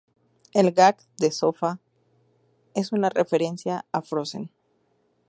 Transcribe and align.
El 0.61 0.69
gag 0.79 1.03
de 1.17 1.29
sofá 1.31 1.79
es 2.73 2.91
una 2.91 3.11
referencia 3.11 3.85
a 3.91 4.01
"Frozen". 4.01 4.49